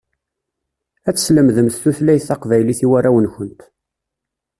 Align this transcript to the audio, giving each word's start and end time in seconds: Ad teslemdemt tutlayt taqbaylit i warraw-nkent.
Ad 1.07 1.15
teslemdemt 1.15 1.79
tutlayt 1.81 2.25
taqbaylit 2.29 2.81
i 2.85 2.87
warraw-nkent. 2.89 3.61